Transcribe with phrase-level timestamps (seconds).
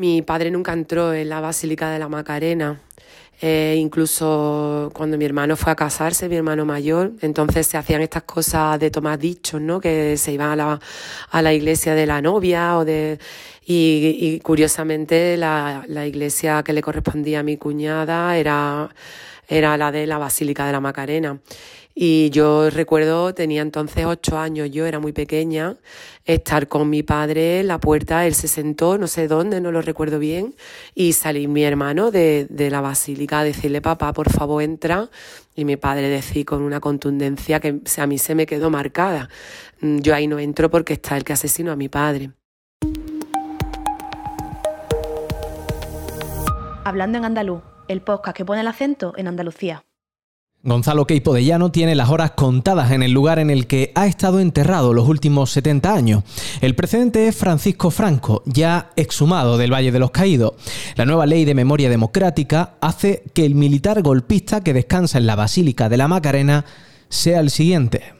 [0.00, 2.80] Mi padre nunca entró en la Basílica de la Macarena.
[3.42, 8.22] Eh, incluso cuando mi hermano fue a casarse, mi hermano mayor, entonces se hacían estas
[8.22, 9.78] cosas de tomar dichos, ¿no?
[9.78, 10.80] Que se iban a la,
[11.30, 13.18] a la iglesia de la novia o de...
[13.66, 18.88] Y, y curiosamente la, la iglesia que le correspondía a mi cuñada era,
[19.48, 21.38] era la de la Basílica de la Macarena.
[21.94, 25.76] Y yo recuerdo, tenía entonces ocho años, yo era muy pequeña,
[26.24, 29.82] estar con mi padre en la puerta, él se sentó, no sé dónde, no lo
[29.82, 30.54] recuerdo bien,
[30.94, 35.10] y salí mi hermano de, de la basílica a decirle, papá, por favor, entra.
[35.54, 39.28] Y mi padre decía con una contundencia que a mí se me quedó marcada.
[39.80, 42.30] Mm, yo ahí no entro porque está el que asesinó a mi padre.
[46.84, 49.84] Hablando en andaluz, el podcast que pone el acento en Andalucía.
[50.62, 54.06] Gonzalo Queipo de Llano tiene las horas contadas en el lugar en el que ha
[54.06, 56.22] estado enterrado los últimos 70 años.
[56.60, 60.52] El precedente es Francisco Franco, ya exhumado del Valle de los Caídos.
[60.96, 65.36] La nueva ley de memoria democrática hace que el militar golpista que descansa en la
[65.36, 66.66] Basílica de la Macarena
[67.08, 68.12] sea el siguiente.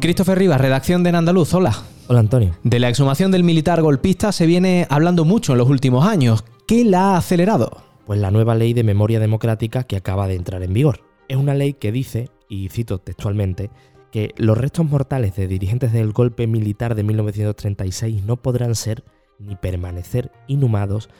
[0.00, 1.52] Christopher Rivas, redacción de En Andaluz.
[1.52, 1.76] Hola.
[2.08, 2.56] Hola, Antonio.
[2.62, 6.42] De la exhumación del militar golpista se viene hablando mucho en los últimos años.
[6.66, 7.82] ¿Qué la ha acelerado?
[8.06, 11.00] Pues la nueva ley de memoria democrática que acaba de entrar en vigor.
[11.28, 13.70] Es una ley que dice, y cito textualmente,
[14.10, 19.04] que los restos mortales de dirigentes del golpe militar de 1936 no podrán ser
[19.38, 21.10] ni permanecer inhumados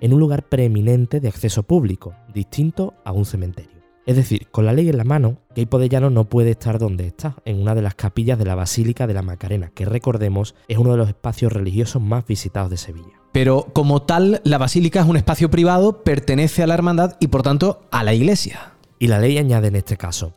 [0.00, 3.75] en un lugar preeminente de acceso público, distinto a un cementerio.
[4.06, 7.08] Es decir, con la ley en la mano, Queipo de Llano no puede estar donde
[7.08, 10.78] está, en una de las capillas de la Basílica de la Macarena, que recordemos es
[10.78, 13.20] uno de los espacios religiosos más visitados de Sevilla.
[13.32, 17.42] Pero como tal, la Basílica es un espacio privado, pertenece a la hermandad y por
[17.42, 18.74] tanto a la Iglesia.
[19.00, 20.34] Y la ley añade en este caso,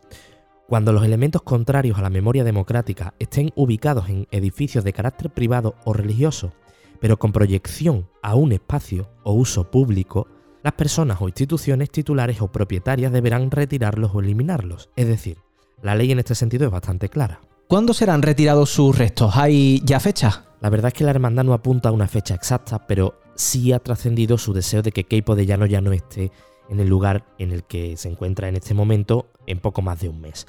[0.68, 5.76] cuando los elementos contrarios a la memoria democrática estén ubicados en edificios de carácter privado
[5.86, 6.54] o religioso,
[7.00, 10.28] pero con proyección a un espacio o uso público,
[10.64, 14.90] las personas o instituciones titulares o propietarias deberán retirarlos o eliminarlos.
[14.96, 15.38] Es decir,
[15.82, 17.42] la ley en este sentido es bastante clara.
[17.68, 19.36] ¿Cuándo serán retirados sus restos?
[19.36, 20.46] ¿Hay ya fecha?
[20.60, 23.80] La verdad es que la hermandad no apunta a una fecha exacta, pero sí ha
[23.80, 26.32] trascendido su deseo de que Keipo de Llano ya no esté
[26.70, 30.10] en el lugar en el que se encuentra en este momento en poco más de
[30.10, 30.48] un mes.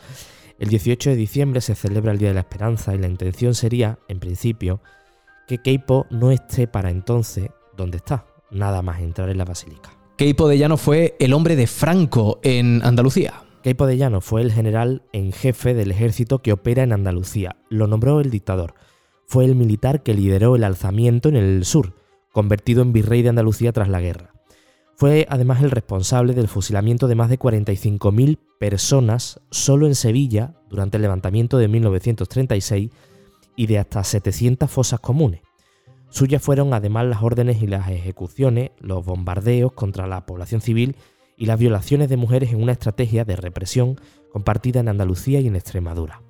[0.58, 3.98] El 18 de diciembre se celebra el Día de la Esperanza y la intención sería,
[4.08, 4.80] en principio,
[5.46, 9.99] que Keipo no esté para entonces donde está, nada más entrar en la basílica.
[10.20, 13.42] Queipo de Llano fue el hombre de Franco en Andalucía.
[13.62, 17.56] Queipo de Llano fue el general en jefe del ejército que opera en Andalucía.
[17.70, 18.74] Lo nombró el dictador.
[19.26, 21.94] Fue el militar que lideró el alzamiento en el sur,
[22.32, 24.34] convertido en virrey de Andalucía tras la guerra.
[24.94, 30.98] Fue además el responsable del fusilamiento de más de 45.000 personas solo en Sevilla durante
[30.98, 32.90] el levantamiento de 1936
[33.56, 35.40] y de hasta 700 fosas comunes.
[36.10, 40.96] Suyas fueron además las órdenes y las ejecuciones, los bombardeos contra la población civil
[41.36, 43.96] y las violaciones de mujeres en una estrategia de represión
[44.32, 46.20] compartida en Andalucía y en Extremadura.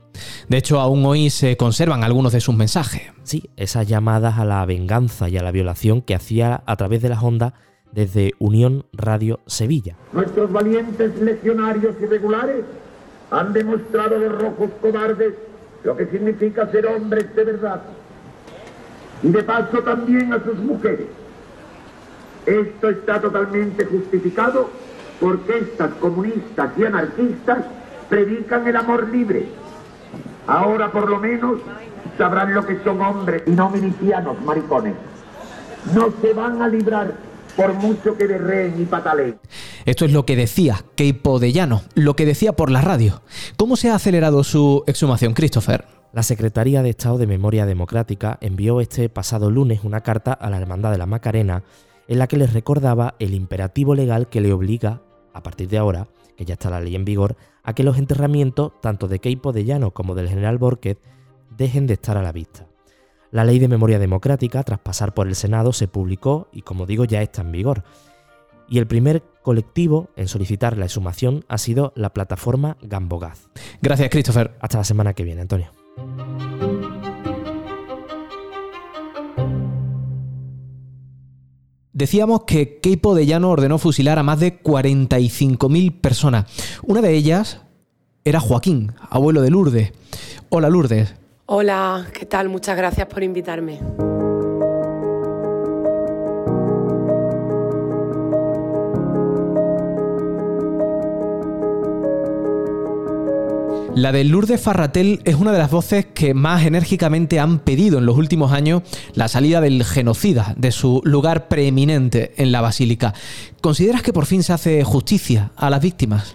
[0.48, 3.02] De hecho, aún hoy se conservan algunos de sus mensajes.
[3.22, 7.08] Sí, esas llamadas a la venganza y a la violación que hacía a través de
[7.08, 7.54] las ondas
[7.90, 9.96] desde Unión Radio Sevilla.
[10.12, 12.64] Nuestros valientes legionarios irregulares
[13.30, 15.34] han demostrado a los rojos cobardes
[15.84, 17.82] lo que significa ser hombres de verdad
[19.22, 21.06] y de paso también a sus mujeres.
[22.46, 24.70] Esto está totalmente justificado
[25.20, 27.58] porque estas comunistas y anarquistas
[28.08, 29.46] predican el amor libre.
[30.46, 31.60] Ahora por lo menos
[32.16, 34.94] sabrán lo que son hombres y no milicianos maricones.
[35.94, 37.14] No se van a librar
[37.56, 39.38] por mucho que berreen y pataleen.
[39.84, 43.22] Esto es lo que decía Keipo de Llano, lo que decía por la radio.
[43.56, 45.99] ¿Cómo se ha acelerado su exhumación, Christopher?
[46.12, 50.58] La Secretaría de Estado de Memoria Democrática envió este pasado lunes una carta a la
[50.58, 51.62] Hermandad de la Macarena
[52.08, 55.02] en la que les recordaba el imperativo legal que le obliga,
[55.32, 58.72] a partir de ahora, que ya está la ley en vigor, a que los enterramientos,
[58.82, 60.98] tanto de Keipo de Llano como del general Borquez,
[61.56, 62.66] dejen de estar a la vista.
[63.30, 67.04] La ley de memoria democrática, tras pasar por el Senado, se publicó y, como digo,
[67.04, 67.84] ya está en vigor.
[68.68, 73.48] Y el primer colectivo en solicitar la exhumación ha sido la plataforma Gambogaz.
[73.80, 74.56] Gracias, Christopher.
[74.60, 75.79] Hasta la semana que viene, Antonio.
[82.00, 86.46] Decíamos que Keipo de Llano ordenó fusilar a más de 45.000 personas.
[86.82, 87.60] Una de ellas
[88.24, 89.92] era Joaquín, abuelo de Lourdes.
[90.48, 91.14] Hola Lourdes.
[91.44, 92.48] Hola, ¿qué tal?
[92.48, 93.80] Muchas gracias por invitarme.
[104.00, 108.06] La de Lourdes Farratel es una de las voces que más enérgicamente han pedido en
[108.06, 108.80] los últimos años
[109.12, 113.12] la salida del genocida de su lugar preeminente en la basílica.
[113.60, 116.34] ¿Consideras que por fin se hace justicia a las víctimas?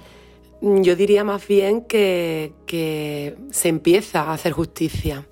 [0.61, 2.53] Yo diría más bien que,
[3.49, 5.25] se empieza a hacer justicia.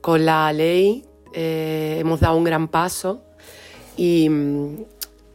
[0.00, 3.24] Con la ley eh, hemos dado un gran paso
[3.96, 4.84] y mm,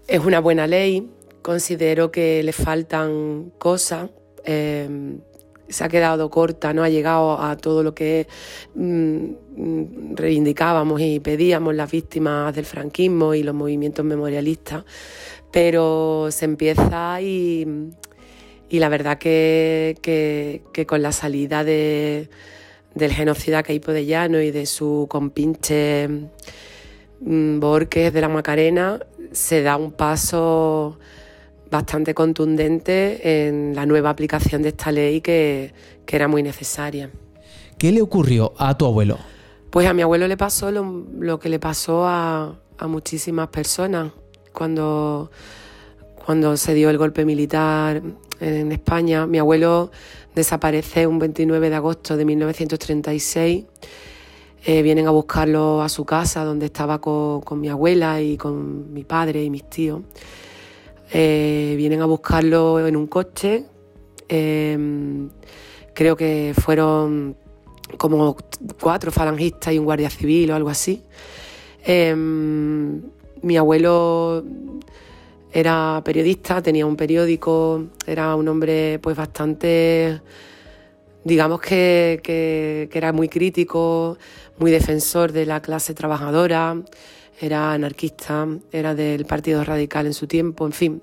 [0.07, 1.05] es una buena ley.
[1.41, 4.09] Considero que le faltan cosas.
[4.45, 5.17] Eh,
[5.67, 8.27] se ha quedado corta, no ha llegado a todo lo que
[8.75, 14.83] mm, reivindicábamos y pedíamos las víctimas del franquismo y los movimientos memorialistas,
[15.51, 17.91] pero se empieza y,
[18.69, 22.29] y la verdad que, que, con la salida de,
[22.95, 26.07] del genocida Caipo de Llano y de su compinche
[27.21, 28.99] mm, Borges de la Macarena
[29.31, 30.99] se da un paso
[31.73, 35.73] bastante contundente en la nueva aplicación de esta ley que,
[36.07, 37.09] era muy necesaria.
[37.79, 39.17] ¿Qué le ocurrió a tu abuelo?
[39.71, 44.11] Pues a mi abuelo le pasó lo, que le pasó a, muchísimas personas
[44.51, 45.31] cuando,
[46.23, 48.03] cuando se dio el golpe militar
[48.39, 49.25] en España.
[49.25, 49.89] Mi abuelo
[50.35, 53.65] desaparece un 29 de agosto de 1936.
[54.65, 58.93] Eh, vienen a buscarlo a su casa donde estaba con, con mi abuela y con
[58.93, 60.01] mi padre y mis tíos.
[61.15, 63.65] Eh, vienen a buscarlo en un coche.
[64.27, 65.29] Eh,
[65.93, 67.37] creo que fueron
[67.97, 68.35] como
[68.81, 71.03] cuatro falangistas y un guardia civil o algo así.
[71.85, 74.43] Eh, mi abuelo
[75.51, 80.19] era periodista, tenía un periódico, era un hombre pues bastante,
[81.23, 84.17] digamos que, que era muy crítico,
[84.57, 86.81] muy defensor de la clase trabajadora
[87.39, 91.01] era anarquista, era del Partido Radical en su tiempo, en fin,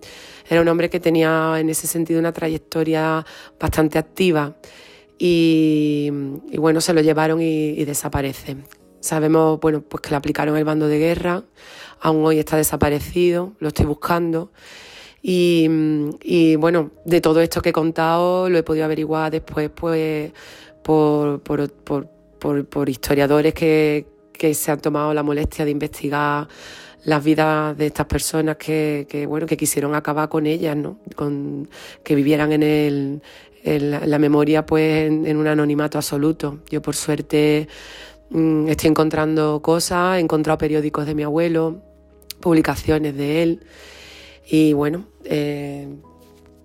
[0.49, 3.25] era un hombre que tenía en ese sentido una trayectoria
[3.59, 4.57] bastante activa
[5.19, 6.11] y,
[6.57, 8.57] bueno, se lo llevaron y, desaparece.
[9.01, 11.43] Sabemos, bueno, pues que le aplicaron el bando de guerra,
[12.01, 14.51] aún hoy está desaparecido, lo estoy buscando.
[15.23, 15.69] Y,
[16.23, 20.33] y, bueno, de todo esto que he contado lo he podido averiguar después pues
[20.83, 24.07] por, por historiadores que,
[24.41, 26.49] que se han tomado la molestia de investigar
[27.05, 31.69] las vidas de estas personas que, bueno que quisieron acabar con ellas no con
[32.03, 33.23] que vivieran en el
[33.63, 36.61] la memoria pues en, un anonimato absoluto.
[36.71, 37.69] Yo por suerte
[38.31, 41.83] mm, estoy encontrando cosas he encontrado periódicos de mi abuelo
[42.41, 43.61] publicaciones de él
[44.51, 45.87] y bueno eh,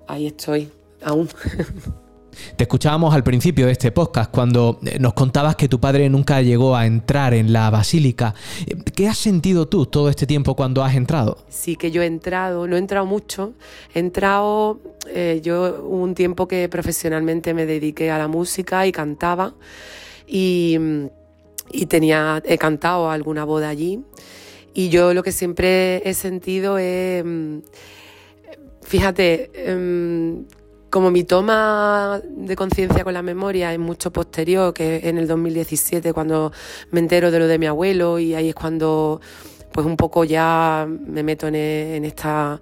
[0.07, 0.71] ahí estoy
[1.03, 1.27] aún
[2.55, 6.41] Te escuchábamos al principio de este podcast cuando eh, nos contabas que tu padre nunca
[6.41, 8.33] llegó a entrar en la basílica.
[8.95, 11.37] ¿Qué has sentido tú todo este tiempo cuando has entrado?
[11.49, 13.53] Sí, que yo he entrado, no he entrado mucho.
[13.93, 19.53] He entrado, eh, yo un tiempo que profesionalmente me dediqué a la música y cantaba
[20.27, 20.77] y,
[21.71, 24.01] y tenía, he cantado alguna boda allí.
[24.73, 27.59] Y yo lo que siempre he sentido es, mm,
[28.81, 30.45] fíjate, em,
[30.89, 36.13] como mi toma de conciencia con la memoria es mucho posterior, que en el 2017
[36.13, 36.51] cuando
[36.91, 39.19] me entero de lo de mi abuelo y ahí es cuando
[39.71, 41.55] pues un poco ya me meto en,
[42.05, 42.61] esta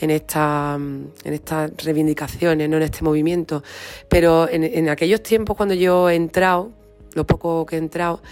[0.00, 3.62] en esta en estas reivindicaciones, no en este movimiento.
[4.08, 6.70] Pero en, en aquellos tiempos cuando yo he entrado,
[7.12, 8.22] lo poco que he entrado,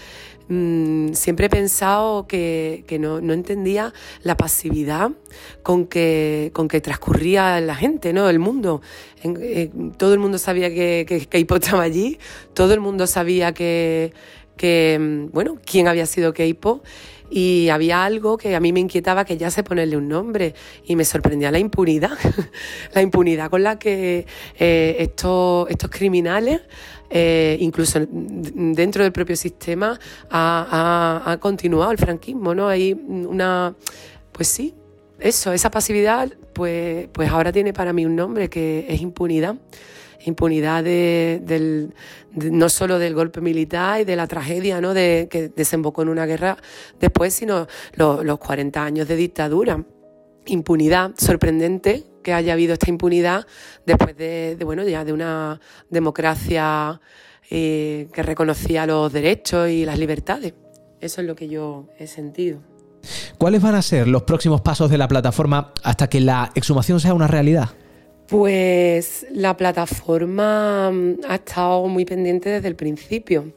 [0.49, 5.11] Mm, siempre he pensado que, no, entendía la pasividad
[5.63, 8.29] con que, con que transcurría la gente, ¿no?
[8.29, 8.81] El mundo.
[9.97, 12.19] todo el mundo sabía que, que, estaba allí,
[12.53, 14.13] todo el mundo sabía que,
[14.57, 16.81] que, mm, bueno, quién había sido Keipo
[17.35, 20.53] y había algo que a mí me inquietaba que ya se ponerle un nombre
[20.85, 22.11] y me sorprendía la impunidad,
[22.93, 24.27] la impunidad con la que
[24.59, 26.61] eh, estos, estos criminales
[27.09, 29.99] eh, incluso dentro del propio sistema
[30.29, 32.67] ha, continuado el franquismo, ¿no?
[32.67, 33.75] Hay una,
[34.31, 34.75] pues sí,
[35.19, 39.55] eso, esa pasividad, pues, pues ahora tiene para mí un nombre que es impunidad
[40.25, 41.93] impunidad del,
[42.33, 44.93] no solo del golpe militar y de la tragedia ¿no?
[44.93, 46.57] de, que desembocó en una guerra
[46.99, 49.83] después, sino los, los 40 años de dictadura.
[50.45, 53.45] Impunidad sorprendente que haya habido esta impunidad
[53.85, 56.99] después de, bueno, ya de una democracia
[57.49, 60.53] eh, que reconocía los derechos y las libertades.
[60.99, 62.61] Eso es lo que yo he sentido.
[63.37, 67.13] ¿Cuáles van a ser los próximos pasos de la plataforma hasta que la exhumación sea
[67.13, 67.69] una realidad?
[68.27, 73.51] Pues la plataforma mm, ha estado muy pendiente desde el principio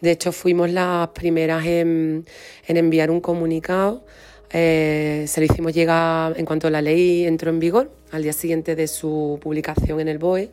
[0.00, 2.24] De hecho, fuimos las primeras en,
[2.66, 4.04] enviar un comunicado.
[4.52, 8.74] Eh, se lo hicimos llegar en cuanto la ley entró en vigor, al día siguiente
[8.74, 10.50] de su publicación en el BOE.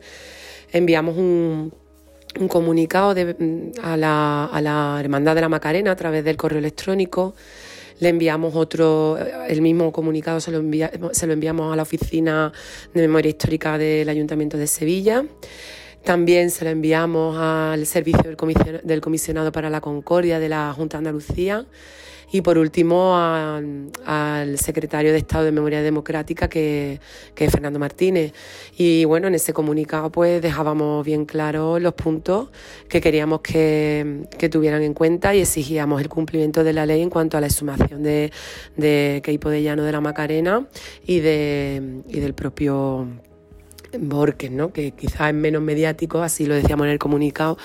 [0.72, 1.72] Enviamos un,
[2.48, 3.14] comunicado
[3.82, 7.34] a, la, a la Hermandad de la Macarena a través del correo electrónico
[8.00, 10.62] le enviamos otro, el mismo comunicado se lo,
[11.12, 12.52] se lo enviamos a la Oficina
[12.94, 15.24] de Memoria Histórica del Ayuntamiento de Sevilla.
[16.04, 18.22] También se lo enviamos al Servicio
[18.82, 21.66] del Comisionado para la Concordia de la Junta de Andalucía
[22.30, 27.00] y por último al secretario de Estado de Memoria Democrática que,
[27.36, 28.32] es Fernando Martínez.
[28.76, 32.48] Y bueno, en ese comunicado pues dejábamos bien claros los puntos
[32.88, 37.36] que queríamos que, tuvieran en cuenta y exigíamos el cumplimiento de la ley en cuanto
[37.36, 38.32] a la exhumación de,
[38.76, 40.66] de Queipo de Llano de la Macarena
[41.06, 43.06] y, de, y del propio
[43.98, 44.72] Borges, ¿no?
[44.72, 47.56] que quizás es menos mediático, así lo decíamos en el comunicado,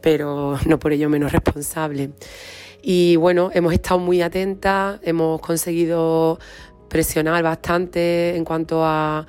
[0.00, 2.10] pero no por ello menos responsable.
[2.82, 6.40] Y bueno, hemos estado muy atentas, hemos conseguido
[6.92, 9.26] presionar bastante en cuanto a,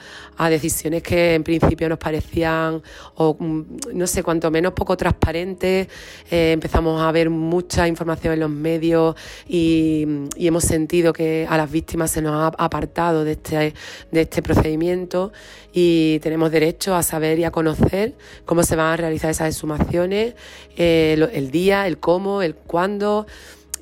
[0.49, 2.83] decisiones que en principio nos parecían,
[3.15, 5.87] o mm, no sé, cuanto menos poco transparentes.
[6.29, 9.15] Eh, empezamos a ver mucha información en los medios
[9.47, 10.05] y,
[10.35, 13.73] hemos sentido que a las víctimas se nos ha apartado de este,
[14.11, 15.31] de este procedimiento
[15.71, 20.35] y tenemos derecho a saber y a conocer cómo se van a realizar esas exhumaciones,
[20.75, 23.25] eh, el día, el cómo, el cuándo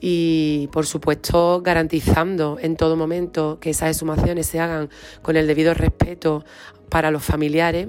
[0.04, 4.90] y por supuesto garantizando en todo momento que esas exhumaciones se hagan
[5.22, 6.44] con el debido respeto
[6.90, 7.88] para los familiares.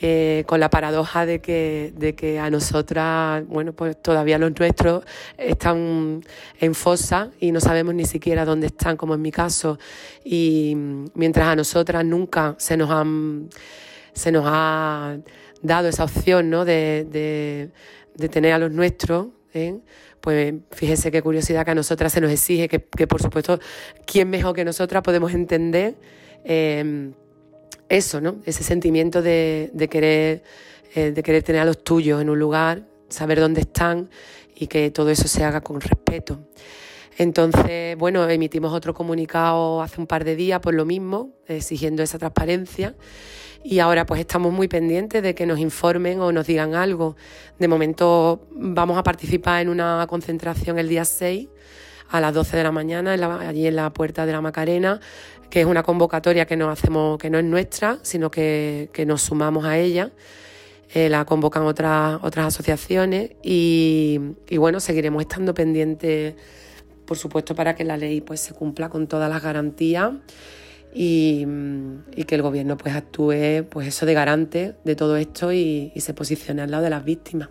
[0.00, 5.02] Eh, con la paradoja de que, de que a nosotras, bueno, pues todavía los nuestros
[5.36, 6.22] están
[6.60, 9.76] en fosa y no sabemos ni siquiera dónde están, como en mi caso,
[10.22, 10.72] y
[11.14, 13.48] mientras a nosotras nunca se nos han,
[14.12, 15.18] se nos ha
[15.62, 16.64] dado esa opción ¿no?
[16.64, 17.72] de,
[18.14, 19.80] de tener a los nuestros, ¿eh?
[20.28, 23.58] Pues fíjese qué curiosidad que a nosotras se nos exige, que, por supuesto,
[24.04, 25.94] ¿quién mejor que nosotras podemos entender
[26.44, 27.14] em,
[27.88, 28.36] eso, ¿no?
[28.44, 30.42] Ese sentimiento de, querer,
[30.94, 34.10] eh, de querer tener a los tuyos en un lugar, saber dónde están
[34.54, 36.38] y que todo eso se haga con respeto.
[37.18, 42.16] Entonces, bueno, emitimos otro comunicado hace un par de días por lo mismo, exigiendo esa
[42.16, 42.94] transparencia
[43.64, 47.16] y ahora pues estamos muy pendientes de que nos informen o nos digan algo.
[47.58, 51.48] De momento vamos a participar en una concentración el día 6
[52.10, 55.00] a las 12 de la mañana allí en la puerta de la Macarena,
[55.50, 59.64] que es una convocatoria que no hacemos, que no es nuestra, sino que, nos sumamos
[59.64, 60.12] a ella.
[60.94, 64.18] Eh, la convocan otras, otras asociaciones y
[64.56, 66.36] bueno, seguiremos estando pendientes,
[67.08, 70.12] por supuesto, para que la ley pues se cumpla con todas las garantías
[70.94, 71.46] y,
[72.26, 76.60] que el gobierno pues actúe pues eso de garante de todo esto y, se posicione
[76.60, 77.48] al lado de las víctimas.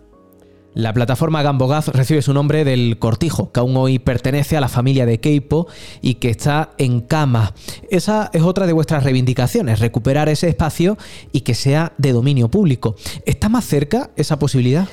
[0.74, 5.06] La plataforma Gambogaz recibe su nombre del cortijo, que aún hoy pertenece a la familia
[5.06, 5.66] de Keipo
[6.02, 7.52] y que está en cama.
[7.90, 10.96] Esa es otra de vuestras reivindicaciones, recuperar ese espacio
[11.32, 12.94] y que sea de dominio público.
[13.26, 14.86] ¿Está más cerca esa posibilidad?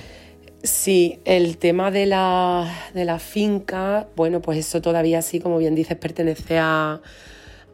[0.65, 5.75] Sí, el tema de la, de la finca, bueno, pues eso todavía sí, como bien
[5.75, 7.01] dices, pertenece a,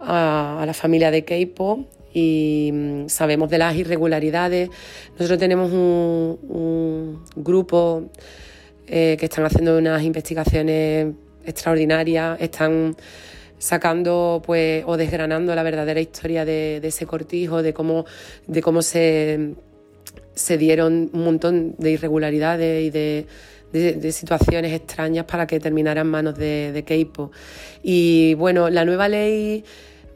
[0.01, 4.69] a, la familia de Keipo y mm, sabemos de las irregularidades.
[5.13, 8.09] Nosotros tenemos un, grupo
[8.87, 11.13] eh, que están haciendo unas investigaciones
[11.45, 12.97] extraordinarias, están
[13.57, 18.03] sacando pues o desgranando la verdadera historia de, ese cortijo, de cómo,
[18.47, 19.55] de cómo se,
[20.35, 23.25] se dieron un montón de irregularidades y de,
[24.11, 27.31] situaciones extrañas para que terminara en manos de, de Keipo.
[27.81, 29.63] Y bueno, la nueva ley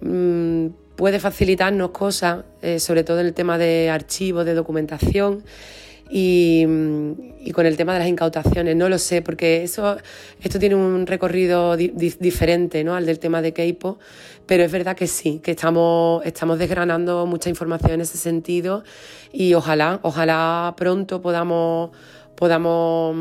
[0.01, 5.43] Mm, puede facilitarnos cosas, eh, sobre todo en el tema de archivos, de documentación.
[6.10, 6.66] Y,
[7.54, 9.98] con el tema de las incautaciones, no lo sé, porque eso,
[10.42, 12.96] esto tiene un recorrido diferente ¿no?
[12.96, 13.98] al del tema de Keipo,
[14.46, 18.84] pero es verdad que sí, que estamos, estamos desgranando mucha información en ese sentido
[19.32, 21.92] y ojalá, ojalá pronto podamos,
[22.36, 23.16] podamos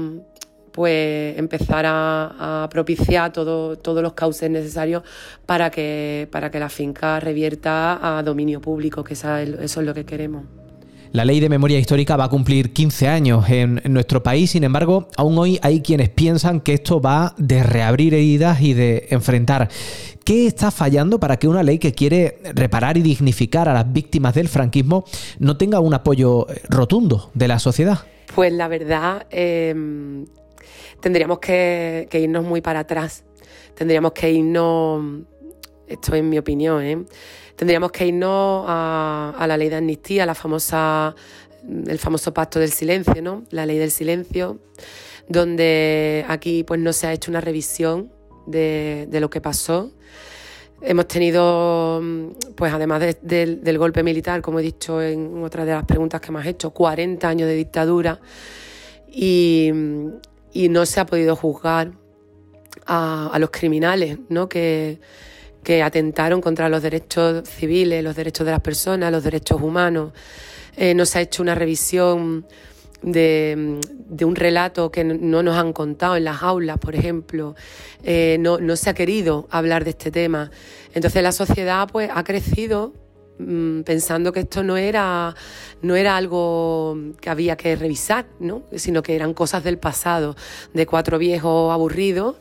[0.73, 5.05] pues empezar a, propiciar todo, todos los cauces necesarios
[5.47, 10.05] para que, para que la finca revierta a dominio público, que eso es lo que
[10.05, 10.64] queremos.
[11.15, 15.07] La ley de memoria histórica va a cumplir 15 años en, nuestro país, sin embargo,
[15.17, 19.69] aún hoy hay quienes piensan que esto va de reabrir heridas y de enfrentar.
[20.25, 24.35] ¿Qué está fallando para que una ley que quiere reparar y dignificar a las víctimas
[24.35, 25.05] del franquismo
[25.39, 28.01] no tenga un apoyo rotundo de la sociedad?
[28.35, 30.27] Pues la verdad, em,
[30.99, 33.23] tendríamos que, irnos muy para atrás.
[33.77, 35.23] Tendríamos que irnos,
[35.87, 37.05] esto es mi opinión, ¿eh?
[37.57, 41.15] Tendríamos que irnos a, la ley de amnistía, la famosa,
[41.87, 43.45] el famoso pacto del silencio, ¿no?
[43.51, 44.59] La ley del silencio,
[45.29, 48.11] donde aquí pues no se ha hecho una revisión
[48.47, 49.93] de, lo que pasó.
[50.83, 52.03] Hemos tenido,
[52.57, 56.41] pues además del golpe militar, como he dicho en otra de las preguntas que me
[56.41, 58.21] has hecho, 40 años de dictadura
[59.15, 59.71] y,
[60.53, 61.93] no se ha podido juzgar
[62.87, 64.49] a, los criminales ¿no?
[64.49, 64.99] que,
[65.65, 70.13] que atentaron contra los derechos civiles, los derechos de las personas, los derechos humanos.
[70.77, 72.47] Eh, no se ha hecho una revisión
[73.05, 73.81] de,
[74.25, 77.55] un relato que no nos han contado en las aulas, por ejemplo.
[78.03, 80.51] Eh, no, se ha querido hablar de este tema.
[80.95, 82.95] Entonces la sociedad pues, ha crecido
[83.39, 85.35] mm, pensando que esto no era,
[85.83, 88.63] no era algo que había que revisar, ¿no?
[88.75, 90.37] sino que eran cosas del pasado,
[90.73, 92.37] de cuatro viejos aburridos,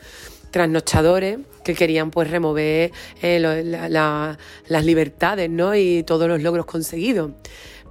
[0.54, 2.92] trasnochadores, que querían pues remover
[3.24, 5.76] eh, las libertades ¿no?
[5.76, 7.32] y todos los logros conseguidos.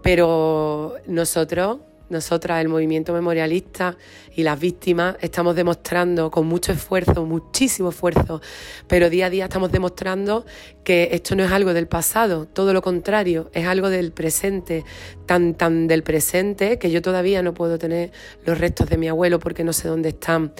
[0.00, 1.80] Pero nosotros
[2.12, 3.96] nosotras, el movimiento memorialista
[4.34, 8.40] y las víctimas, estamos demostrando con mucho esfuerzo, muchísimo esfuerzo,
[8.86, 10.46] pero día a día estamos demostrando
[10.84, 14.84] que esto no es algo del pasado, todo lo contrario, es algo del presente,
[15.26, 18.10] tan, tan del presente que yo todavía no puedo tener
[18.44, 20.52] los restos de mi abuelo porque no sé dónde están.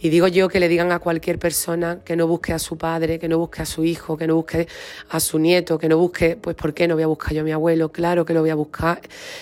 [0.00, 3.18] Y digo yo que le digan a cualquier persona que no busque a su padre,
[3.18, 4.68] que no busque a su hijo, que no busque
[5.10, 7.44] a su nieto, que no busque, pues ¿por qué no voy a buscar yo a
[7.44, 7.90] mi abuelo?
[7.90, 9.00] Claro que lo voy a buscar.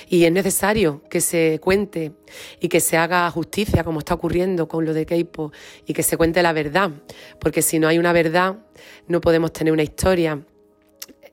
[0.08, 2.12] Y es necesario que se cuente
[2.60, 5.52] y que se haga justicia como está ocurriendo con lo de Keipo
[5.86, 6.90] y que se cuente la verdad,
[7.40, 8.56] porque si no hay una verdad
[9.08, 10.40] no podemos tener una historia.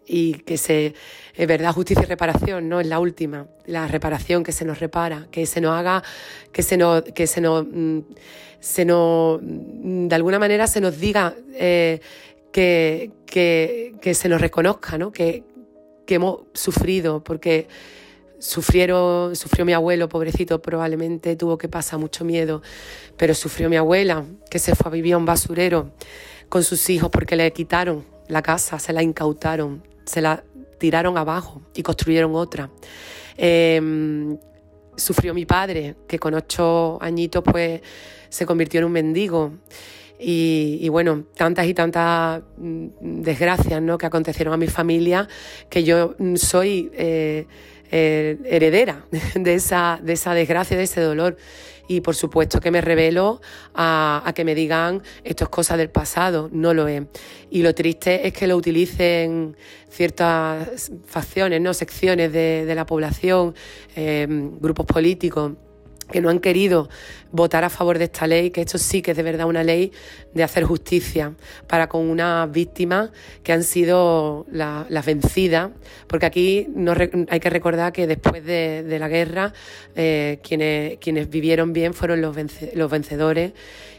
[0.06, 0.94] Y que se
[1.38, 3.48] verdad justicia y reparación no es la última.
[3.66, 6.04] La reparación que se nos repara que se nos haga
[6.52, 8.00] que se nos que se nos mm,
[8.60, 12.02] se nos mm, de alguna manera se nos diga eh,
[12.52, 15.12] que, que, se nos reconozca ¿no?
[15.12, 15.44] que,
[16.06, 17.68] que hemos sufrido porque
[18.44, 22.62] Sufrieron, sufrió mi abuelo, pobrecito, probablemente tuvo que pasar mucho miedo,
[23.16, 25.92] pero sufrió mi abuela, que se fue a vivir a un basurero
[26.50, 30.44] con sus hijos porque le quitaron la casa, se la incautaron, se la
[30.78, 32.70] tiraron abajo y construyeron otra.
[33.38, 34.38] Em,
[34.98, 37.80] sufrió mi padre, que con ocho añitos pues
[38.28, 39.54] se convirtió en un mendigo.
[40.20, 43.98] Y, bueno, tantas y tantas mm, desgracias ¿no?
[43.98, 45.28] que acontecieron a mi familia,
[45.70, 47.46] que yo mm, soy eh,
[47.92, 51.38] eh, heredera de esa, de esa desgracia, de ese dolor.
[51.88, 53.42] Y por supuesto que me revelo
[53.76, 57.04] a, que me digan esto es cosa del pasado, no lo es.
[57.50, 59.58] Y lo triste es que lo utilicen
[59.90, 61.74] ciertas facciones, ¿no?
[61.74, 63.54] secciones de, la población,
[63.96, 65.54] eh, grupos políticos
[66.14, 66.88] que no han querido
[67.32, 69.92] votar a favor de esta ley, que esto sí que es de verdad una ley
[70.34, 71.34] de hacer justicia
[71.68, 73.10] para con unas víctimas
[73.44, 75.72] que han sido las vencidas,
[76.08, 76.68] porque aquí
[77.30, 79.54] hay que recordar que después de, la guerra
[79.96, 82.38] eh, quienes, vivieron bien fueron los,
[82.76, 83.54] los vencedores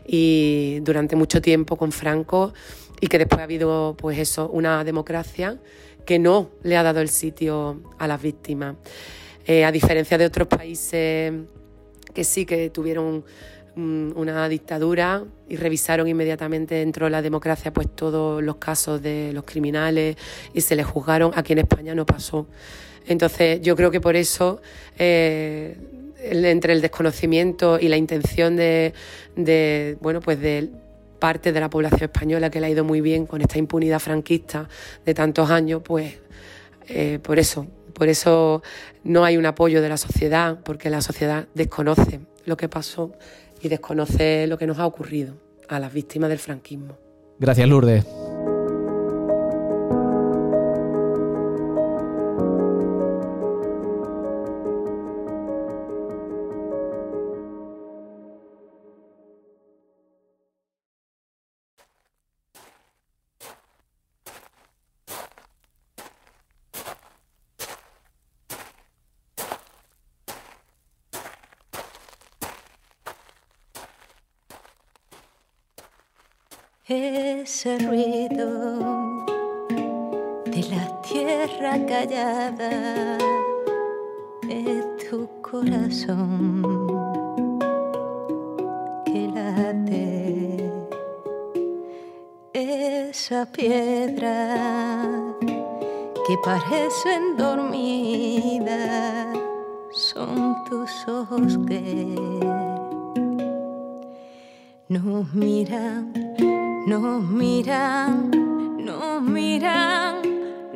[0.07, 2.55] y durante mucho tiempo con Franco
[3.01, 5.59] y que después ha habido pues eso, una democracia
[6.07, 8.77] que no le ha dado el sitio a las víctimas.
[9.47, 11.33] Eh, a diferencia de otros países
[12.15, 13.25] que sí que tuvieron
[13.75, 19.33] mm, una dictadura y revisaron inmediatamente dentro de la democracia pues todos los casos de
[19.33, 20.17] los criminales
[20.55, 21.33] y se les juzgaron.
[21.35, 22.47] Aquí en España no pasó.
[23.07, 24.63] Entonces yo creo que por eso
[24.99, 25.77] eh,
[26.25, 28.95] entre el desconocimiento y la intención de,
[30.01, 30.71] bueno pues de
[31.19, 34.69] parte de la población española que le ha ido muy bien con esta impunidad franquista
[35.05, 36.15] de tantos años, pues
[36.89, 38.63] eh, por eso por eso
[39.03, 43.13] no hay un apoyo de la sociedad, porque la sociedad desconoce lo que pasó
[43.63, 45.35] y desconoce lo que nos ha ocurrido
[45.69, 46.99] a las víctimas del franquismo.
[47.39, 48.05] Gracias, Lourdes.
[76.87, 78.79] Ese ruido
[80.45, 83.17] de la tierra callada
[84.47, 86.61] es tu corazón
[89.07, 90.71] que late.
[92.53, 94.93] Esa piedra
[96.27, 99.39] que parecen dormidas
[99.91, 102.15] son tus ojos que
[104.91, 106.34] nos miran
[106.87, 108.31] nos miran,
[108.79, 110.21] nos miran,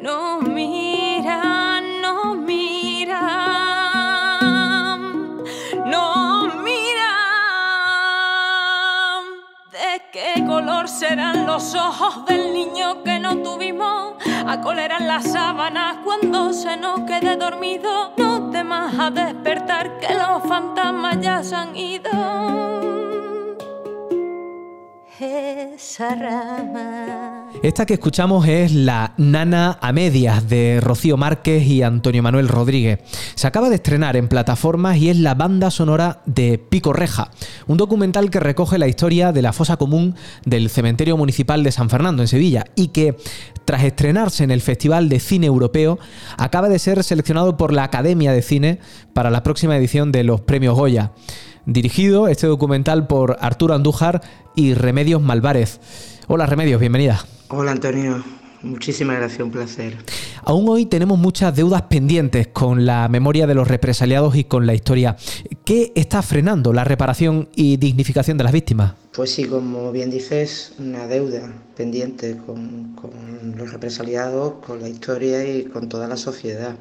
[0.01, 3.19] nos miran, nos miran,
[5.85, 6.85] nos miran.
[10.11, 14.15] ¿Qué color serán los ojos del niño que no tuvimos?
[14.47, 18.15] ¿A coleran las sábanas cuando se nos quede dormido?
[18.17, 22.88] No temas a despertar que los fantasmas ya se han ido
[27.63, 33.01] Esta que escuchamos es La Nana a Medias de Rocío Márquez y Antonio Manuel Rodríguez.
[33.35, 37.33] Se acaba de estrenar en plataformas y es la banda sonora de Pico Reja,
[37.67, 41.91] un documental que recoge la historia de la fosa común del Cementerio Municipal de San
[41.91, 43.17] Fernando en Sevilla y que,
[43.65, 45.99] tras estrenarse en el Festival de Cine Europeo,
[46.37, 48.79] acaba de ser seleccionado por la Academia de Cine
[49.15, 51.11] para la próxima edición de los Premios Goya
[51.69, 54.23] dirigido este documental por Arturo Andújar
[54.57, 55.81] y Remedios Malvarez.
[56.27, 57.25] Hola Remedios, bienvenida.
[57.49, 58.25] Hola Antonio,
[58.63, 59.99] muchísimas gracias, un placer.
[60.45, 64.73] Aún hoy tenemos muchas deudas pendientes con la memoria de los represaliados y con la
[64.73, 65.17] historia.
[65.67, 68.95] ¿Qué está frenando la reparación y dignificación de las víctimas?
[69.15, 73.11] Pues sí, como bien dices, una deuda pendiente con, con
[73.59, 76.77] los represaliados, con la historia y con toda la sociedad.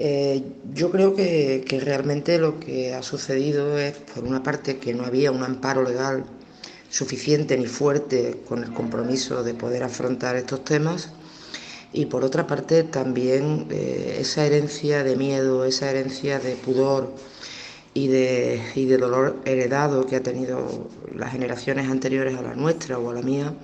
[0.00, 5.04] Eh, yo creo que, realmente lo que ha sucedido es, por una parte, que no
[5.04, 6.24] había un amparo legal
[6.88, 11.10] suficiente ni fuerte con el compromiso de poder afrontar estos temas.
[11.92, 17.12] Y por otra parte también eh, esa herencia de miedo, esa herencia de pudor
[17.94, 22.98] y de, y de dolor heredado que ha tenido las generaciones anteriores a la nuestra
[22.98, 23.54] o a la mía,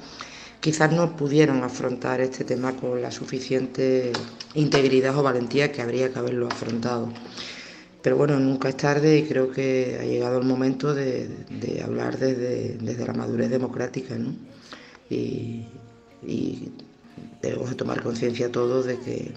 [0.64, 4.12] quizás no pudieron afrontar este tema con la suficiente
[4.54, 7.12] integridad o valentía que habría que haberlo afrontado.
[8.00, 11.28] Pero bueno, nunca es tarde y creo que ha llegado el momento de,
[11.84, 14.34] hablar desde, la madurez democrática ¿no?
[15.10, 15.66] y,
[16.26, 16.72] y
[17.42, 19.32] debemos de tomar conciencia todos de que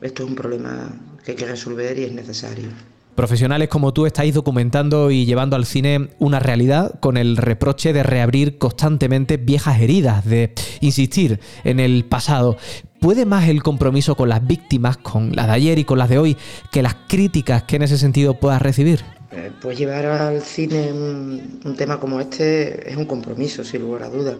[0.00, 0.90] esto es un problema
[1.24, 2.70] que hay que resolver y es necesario.
[3.14, 8.02] Profesionales como tú estáis documentando y llevando al cine una realidad con el reproche de
[8.02, 12.56] reabrir constantemente viejas heridas, de insistir en el pasado.
[13.00, 16.18] ¿Puede más el compromiso con las víctimas, con las de ayer y con las de
[16.18, 16.38] hoy,
[16.70, 19.04] que las críticas que en ese sentido puedas recibir?
[19.30, 24.08] Eh, pues llevar al cine un, tema como este es un compromiso, sin lugar a
[24.08, 24.36] dudas.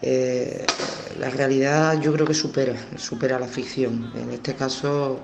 [0.00, 0.64] Eh,
[1.18, 4.12] la realidad yo creo que supera, supera la ficción.
[4.14, 5.20] En este caso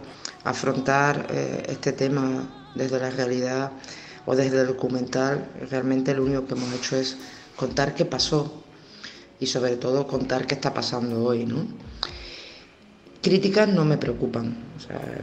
[0.47, 3.73] afrontar eh, este tema desde la realidad
[4.27, 7.17] o desde el documental, realmente lo único que hemos hecho es
[7.57, 8.63] contar qué pasó
[9.41, 11.47] y sobre todo contar qué está pasando hoy.
[11.47, 11.67] ¿no?
[13.23, 14.57] Críticas no me preocupan,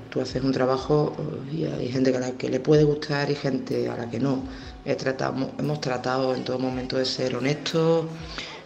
[0.09, 1.15] tú haces un trabajo
[1.53, 4.43] y hay gente a la que le puede gustar y gente a la que no.
[4.83, 8.07] hemos tratado en todo momento de ser honestos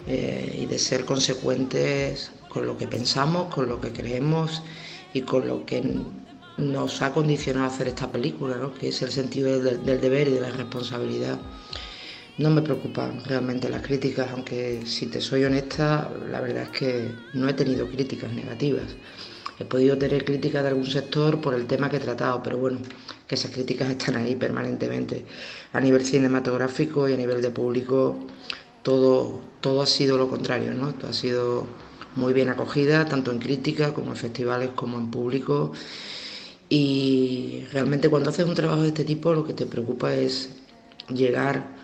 [0.07, 4.63] eh, y de ser consecuentes con lo que pensamos, con lo que creemos
[5.13, 5.83] y con lo que
[6.57, 8.73] nos ha condicionado a hacer esta película, ¿no?
[8.73, 11.39] que es el sentido del, deber y de la responsabilidad.
[12.37, 17.15] No me preocupan realmente las críticas, aunque si te soy honesta, la verdad es que
[17.33, 18.95] no he tenido críticas negativas.
[19.59, 22.79] He podido tener críticas de algún sector por el tema que he tratado, pero bueno,
[23.27, 25.25] que esas críticas están ahí permanentemente.
[25.73, 28.19] A nivel cinematográfico y a nivel de público,
[28.83, 30.93] todo, todo ha sido lo contrario, ¿no?
[30.93, 31.67] Todo ha sido
[32.15, 35.71] muy bien acogida, tanto en crítica como en festivales como en público.
[36.69, 40.49] Y realmente cuando haces un trabajo de este tipo lo que te preocupa es
[41.13, 41.77] llegar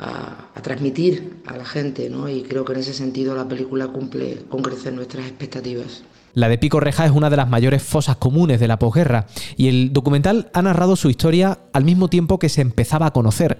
[0.00, 2.28] a, transmitir a la gente, ¿no?
[2.28, 6.02] Y creo que en ese sentido la película cumple con crecer nuestras expectativas.
[6.32, 9.68] La de Pico Reja es una de las mayores fosas comunes de la posguerra y
[9.68, 13.58] el documental ha narrado su historia al mismo tiempo que se empezaba a conocer.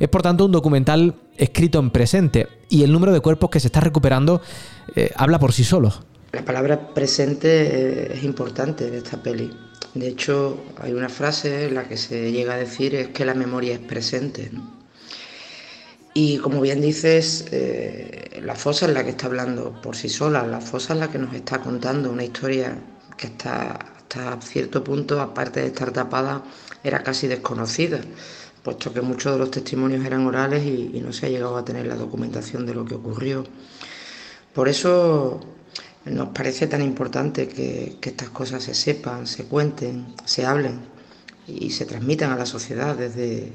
[0.00, 3.68] Es por tanto un documental escrito en presente y el número de cuerpos que se
[3.68, 4.42] está recuperando
[4.96, 5.92] eh, habla por sí solo.
[6.32, 9.50] La palabra presente es importante en esta peli.
[9.94, 13.34] De hecho, hay una frase en la que se llega a decir es que la
[13.34, 14.50] memoria es presente.
[16.14, 20.46] Y como bien dices, eh, la fosa es la que está hablando por sí sola,
[20.46, 22.76] la fosa es la que nos está contando una historia
[23.16, 26.42] que está hasta cierto punto, aparte de estar tapada,
[26.82, 28.00] era casi desconocida,
[28.62, 31.64] puesto que muchos de los testimonios eran orales y, y no se ha llegado a
[31.64, 33.44] tener la documentación de lo que ocurrió.
[34.54, 35.40] Por eso
[36.10, 40.80] nos parece tan importante que, estas cosas se sepan, se cuenten, se hablen
[41.46, 43.52] y se transmitan a la sociedad desde,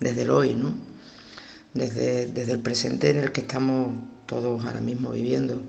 [0.00, 0.74] desde el hoy, ¿no?
[1.74, 3.94] desde, desde el presente en el que estamos
[4.26, 5.62] todos ahora mismo viviendo.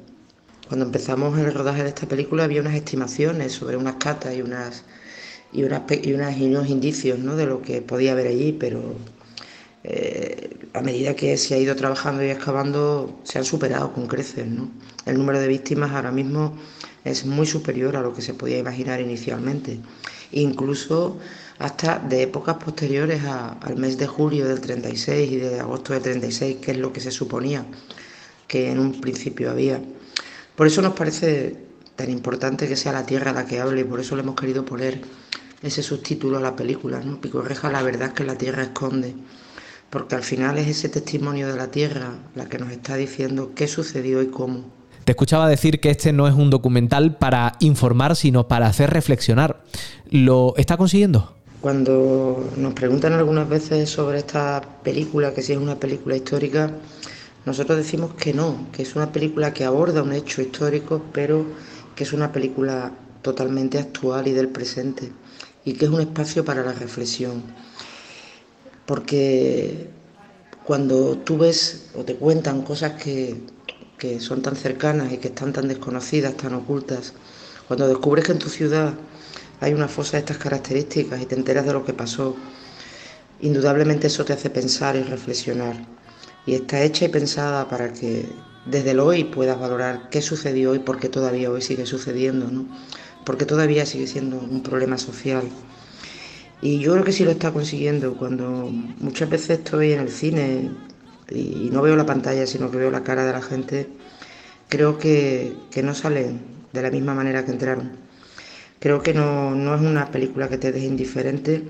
[0.68, 4.84] Cuando empezamos el rodaje de esta película había unas estimaciones sobre unas catas y unas
[5.54, 7.36] y, unas, y, unas, y unos indicios ¿no?
[7.36, 8.96] de lo que podía haber allí, pero
[9.84, 14.46] eh, a medida que se ha ido trabajando y excavando, se han superado con creces.
[14.46, 14.70] ¿no?
[15.08, 16.58] El número de víctimas ahora mismo
[17.06, 19.80] es muy superior a lo que se podía imaginar inicialmente,
[20.34, 21.18] incluso
[21.60, 26.58] hasta de épocas posteriores al mes de julio del 36 y de agosto del 36,
[26.58, 27.66] que es lo que se suponía
[28.50, 29.82] que en un principio había.
[30.58, 31.56] Por eso nos parece
[31.96, 34.66] tan importante que sea la tierra la que hable y por eso le hemos querido
[34.66, 35.02] poner
[35.64, 37.22] ese subtítulo a la película, ¿no?
[37.22, 39.16] Picorreja la verdad que la tierra esconde,
[39.90, 43.70] porque al final es ese testimonio de la tierra la que nos está diciendo qué
[43.70, 44.77] sucedió y cómo.
[45.08, 49.64] Te escuchaba decir que este no es un documental para informar, sino para hacer reflexionar.
[50.10, 51.34] ¿Lo está consiguiendo?
[51.62, 56.72] Cuando nos preguntan algunas veces sobre esta película, que si es una película histórica,
[57.46, 61.46] nosotros decimos que no, que es una película que aborda un hecho histórico, pero
[61.96, 62.92] que es una película
[63.22, 65.14] totalmente actual y del presente,
[65.64, 67.44] y que es un espacio para la reflexión.
[68.86, 69.90] Porque
[70.66, 73.38] cuando tú ves o te cuentan cosas que,
[73.98, 77.14] que son tan cercanas y que están tan desconocidas, tan ocultas,
[77.68, 78.94] cuando descubres que en tu ciudad
[79.60, 82.36] hay una fosa de estas características y te enteras de lo que pasó,
[83.42, 85.76] indudablemente eso te hace pensar y reflexionar.
[86.46, 88.30] Y está hecha y pensada para que
[88.66, 92.66] desde el hoy puedas valorar qué sucedió y por qué todavía hoy sigue sucediendo, ¿no?
[93.26, 95.44] Porque todavía sigue siendo un problema social.
[96.62, 98.16] Y yo creo que sí lo está consiguiendo.
[98.16, 100.72] Cuando muchas veces estoy en el cine
[101.30, 103.88] y no veo la pantalla, sino que veo la cara de la gente,
[104.70, 106.40] creo que, que no salen
[106.74, 107.92] de la misma manera que entraron.
[108.80, 111.64] Creo que no, no es una película que te deje indiferente,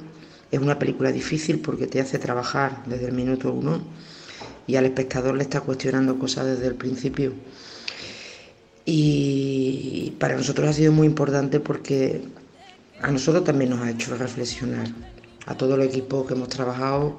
[0.51, 3.81] es una película difícil porque te hace trabajar desde el minuto uno
[4.65, 7.33] y al espectador le está cuestionando cosas desde el principio.
[8.85, 12.21] Y para nosotros ha sido muy importante porque
[13.01, 14.87] a nosotros también nos ha hecho reflexionar.
[15.45, 17.17] A todo el equipo que hemos trabajado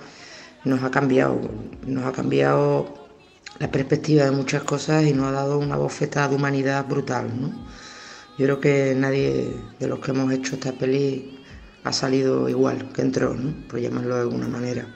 [0.68, 1.40] nos ha cambiado,
[1.86, 3.08] nos ha cambiado
[3.58, 7.28] la perspectiva de muchas cosas y nos ha dado una bofeta de humanidad brutal.
[7.40, 7.48] ¿no?
[8.38, 11.40] Yo creo que nadie de los que hemos hecho esta peli
[11.84, 13.52] ha salido igual que entró, ¿no?
[13.66, 14.86] por llamarlo de alguna manera.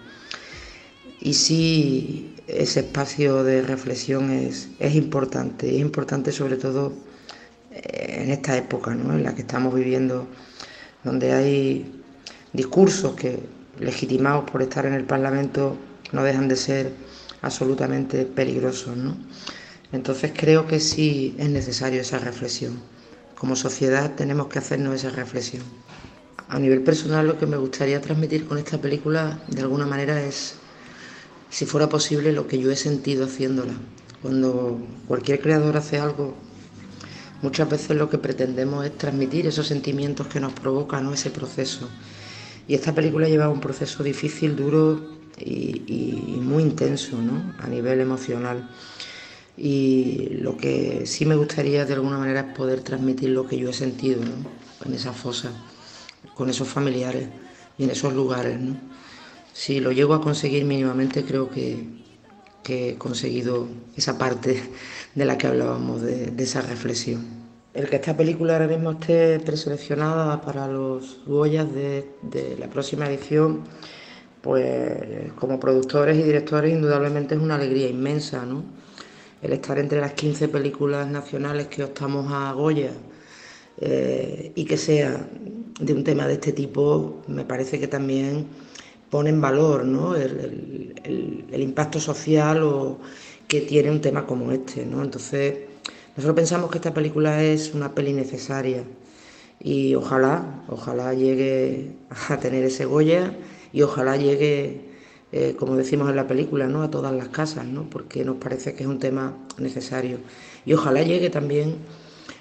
[1.21, 6.93] Y sí, ese espacio de reflexión es, es importante, es importante sobre todo
[7.71, 9.15] eh, en esta época ¿no?
[9.15, 10.27] en la que estamos viviendo,
[11.03, 12.03] donde hay
[12.53, 13.41] discursos que,
[13.83, 15.77] legitimados por estar en el Parlamento,
[16.13, 16.93] no dejan de ser
[17.43, 18.97] absolutamente peligrosos.
[18.97, 19.17] ¿no?
[19.93, 22.81] Entonces creo que sí es necesario esa reflexión
[23.43, 25.65] como sociedad tenemos que hacernos esa reflexión.
[26.49, 30.55] A nivel personal lo que me gustaría transmitir con esta película de alguna manera es,
[31.51, 33.73] si fuera posible, lo que yo he sentido haciéndola.
[34.23, 36.37] Cuando cualquier creador hace algo,
[37.43, 41.89] muchas veces lo que pretendemos es transmitir esos sentimientos que nos provocan ese proceso.
[42.69, 45.01] Y esta película lleva un proceso difícil, duro
[45.39, 47.55] y, muy intenso ¿no?
[47.59, 48.69] a nivel emocional
[49.57, 53.71] y lo que sí me gustaría de alguna manera es poder transmitir lo que yo
[53.71, 54.23] he sentido
[54.85, 55.51] en esa fosa,
[56.35, 57.29] con esos familiares
[57.77, 58.59] y en esos lugares.
[59.53, 62.01] Si lo llego a conseguir mínimamente creo que,
[62.69, 64.63] he conseguido esa parte
[65.15, 67.42] de la que hablábamos, de, esa reflexión.
[67.75, 72.05] El que esta película ahora mismo esté preseleccionada para los Goyas de,
[72.59, 73.65] la próxima edición,
[74.43, 78.63] pues como productores y directores indudablemente es una alegría inmensa, ¿no?
[79.41, 82.93] el estar entre las 15 películas nacionales que optamos a Goya
[83.81, 85.27] eh, y que sea
[85.81, 88.47] de un tema de este tipo, me parece que también
[89.11, 90.15] pone en valor ¿no?
[90.15, 90.95] el,
[91.53, 92.99] impacto social
[93.49, 94.87] que tiene un tema como este.
[94.87, 95.03] ¿no?
[95.03, 95.72] Entonces,
[96.17, 98.85] nosotros pensamos que esta película es una peli necesaria
[99.61, 101.93] y ojalá, ojalá llegue
[102.29, 103.37] a tener ese Goya
[103.73, 104.93] y ojalá llegue
[105.35, 106.83] eh, como decimos en la película, ¿no?
[106.83, 107.89] a todas las casas, ¿no?
[107.89, 110.19] porque nos parece que es un tema necesario.
[110.67, 111.77] Y ojalá llegue también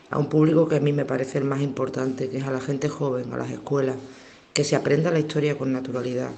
[0.10, 2.60] a un público que a mí me parece el más importante, que es a la
[2.60, 3.96] gente joven, a las escuelas,
[4.54, 6.32] que se aprenda la historia con naturalidad,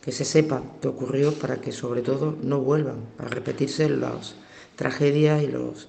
[0.00, 4.34] que se sepa qué ocurrió para que sobre todo no vuelvan a repetirse las
[4.76, 5.88] tragedias y los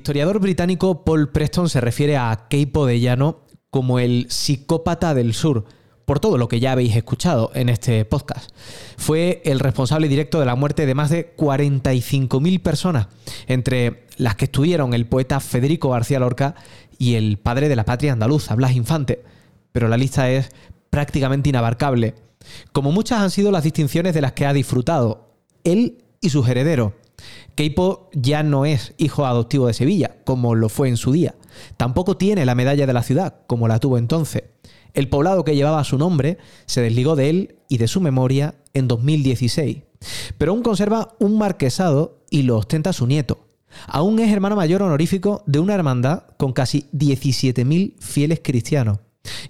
[0.00, 5.66] historiador británico Paul Preston se refiere a Keipo de Llano como el psicópata del sur,
[6.06, 8.50] por todo lo que ya habéis escuchado en este podcast.
[8.96, 13.08] Fue el responsable directo de la muerte de más de 45.000 personas,
[13.46, 16.54] entre las que estuvieron el poeta Federico García Lorca
[16.96, 19.22] y el padre de la patria andaluza, Blas Infante.
[19.70, 20.48] Pero la lista es
[20.88, 22.14] prácticamente inabarcable,
[22.72, 26.94] como muchas han sido las distinciones de las que ha disfrutado él y sus herederos.
[27.60, 31.34] Keipo ya no es hijo adoptivo de Sevilla, como lo fue en su día.
[31.76, 34.44] Tampoco tiene la medalla de la ciudad, como la tuvo entonces.
[34.94, 38.88] El poblado que llevaba su nombre se desligó de él y de su memoria en
[38.88, 39.82] 2016.
[40.38, 43.40] Pero aún conserva un marquesado y lo ostenta su nieto.
[43.88, 49.00] Aún es hermano mayor honorífico de una hermandad con casi 17.000 fieles cristianos.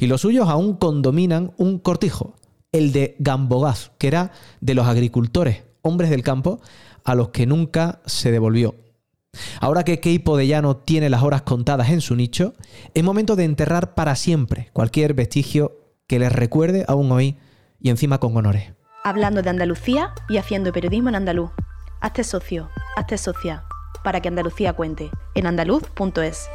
[0.01, 2.35] Y los suyos aún condominan un cortijo,
[2.73, 6.61] el de Gambogaz, que era de los agricultores, hombres del campo,
[7.11, 8.77] a los que nunca se devolvió.
[9.61, 12.55] Ahora que Keipo de Llano tiene las horas contadas en su nicho,
[12.95, 17.37] es momento de enterrar para siempre cualquier vestigio que les recuerde aún hoy
[17.81, 18.75] y encima con honores.
[19.03, 21.51] Hablando de Andalucía y haciendo periodismo en andaluz.
[22.01, 23.65] Hazte socio, hazte socia,
[24.05, 26.49] para que Andalucía cuente, en andaluz.es.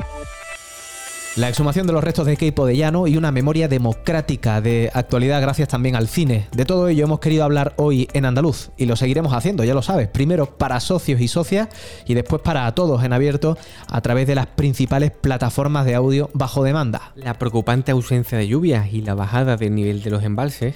[1.35, 5.41] La exhumación de los restos de Keipo de Llano y una memoria democrática de actualidad
[5.41, 6.47] gracias también al cine.
[6.55, 9.81] De todo ello hemos querido hablar hoy en Andaluz y lo seguiremos haciendo, ya lo
[9.81, 10.07] sabes.
[10.07, 11.67] Primero para socios y socias
[12.07, 13.57] y después para todos en abierto
[13.89, 17.11] a través de las principales plataformas de audio bajo demanda.
[17.15, 20.75] La preocupante ausencia de lluvias y la bajada del nivel de los embalses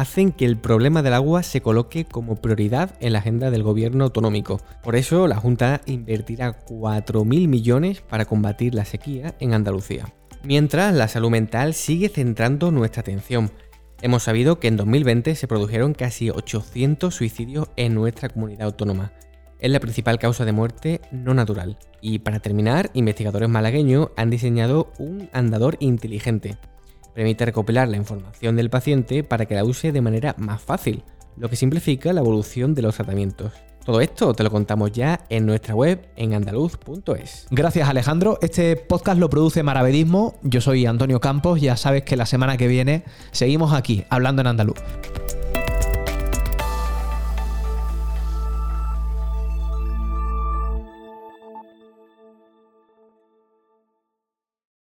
[0.00, 4.04] hacen que el problema del agua se coloque como prioridad en la agenda del gobierno
[4.04, 4.58] autonómico.
[4.82, 10.06] Por eso la Junta invertirá 4.000 millones para combatir la sequía en Andalucía.
[10.42, 13.50] Mientras la salud mental sigue centrando nuestra atención.
[14.00, 19.12] Hemos sabido que en 2020 se produjeron casi 800 suicidios en nuestra comunidad autónoma.
[19.58, 21.76] Es la principal causa de muerte no natural.
[22.00, 26.56] Y para terminar, investigadores malagueños han diseñado un andador inteligente
[27.14, 31.02] Permite recopilar la información del paciente para que la use de manera más fácil,
[31.36, 33.52] lo que simplifica la evolución de los tratamientos.
[33.84, 37.46] Todo esto te lo contamos ya en nuestra web en andaluz.es.
[37.50, 38.38] Gracias Alejandro.
[38.42, 40.38] Este podcast lo produce Maravedismo.
[40.42, 41.60] Yo soy Antonio Campos.
[41.60, 44.78] Ya sabes que la semana que viene seguimos aquí hablando en andaluz.